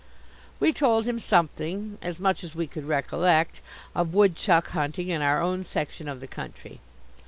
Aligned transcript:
We 0.59 0.73
told 0.73 1.05
him 1.05 1.19
something 1.19 1.99
as 2.01 2.19
much 2.19 2.43
as 2.43 2.55
we 2.55 2.65
could 2.65 2.87
recollect 2.87 3.61
of 3.93 4.15
woodchuck 4.15 4.69
hunting 4.69 5.09
in 5.09 5.21
our 5.21 5.39
own 5.39 5.63
section 5.63 6.07
of 6.07 6.21
the 6.21 6.27
country. 6.27 6.79